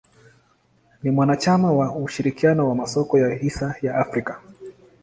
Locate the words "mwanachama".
1.11-1.71